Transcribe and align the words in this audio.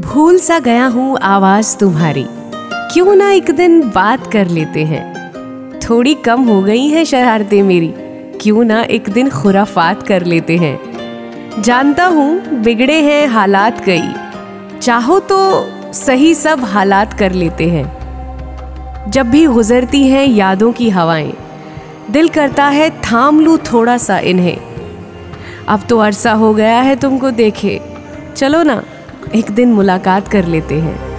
भूल 0.00 0.38
सा 0.38 0.58
गया 0.58 0.86
हूँ 0.86 1.18
आवाज़ 1.18 1.78
तुम्हारी। 1.78 2.26
क्यों 2.92 3.14
ना 3.14 3.30
एक 3.30 3.50
दिन 3.50 3.80
बात 3.90 4.32
कर 4.32 4.48
लेते 4.48 4.84
हैं। 4.84 5.14
थोड़ी 5.80 6.14
कम 6.14 6.42
हो 6.42 6.62
गई 6.62 6.86
हैं 6.88 7.04
शरारतें 7.04 7.62
मेरी। 7.62 7.94
क्यों 8.40 8.64
ना 8.64 8.82
एक 8.82 9.08
दिन 9.08 9.30
खुराफात 9.30 10.02
कर 10.02 10.24
लेते 10.24 10.56
हैं। 10.56 11.62
जानता 11.62 12.06
हूँ 12.06 12.40
बिगड़े 12.40 13.00
हैं 13.02 13.26
हालात 13.26 13.84
कई। 13.84 14.14
चाहो 14.82 15.20
तो 15.20 15.66
सही 15.92 16.34
सब 16.34 16.64
हालात 16.64 17.12
कर 17.12 17.32
लेते 17.32 17.68
हैं। 17.68 19.10
जब 19.10 19.26
भी 19.26 19.46
गुजरती 19.46 20.06
हैं 20.08 20.26
यादों 20.26 20.72
की 20.72 20.90
हवाएँ। 20.90 21.32
दिल 22.10 22.28
करता 22.28 22.64
है 22.64 22.90
थाम 22.90 23.40
लूँ 23.40 23.58
थोड़ा 23.58 23.96
सा 23.96 24.18
इन्हें। 24.18 24.56
अब 25.68 25.82
तो 25.88 25.98
अरसा 25.98 26.32
हो 26.32 26.54
गया 26.54 26.80
है 26.80 26.96
तुमको 26.96 27.30
देखे। 27.30 27.80
चलो 28.36 28.62
ना। 28.62 28.82
एक 29.34 29.50
दिन 29.50 29.72
मुलाकात 29.72 30.28
कर 30.28 30.44
लेते 30.44 30.74
हैं। 30.74 31.13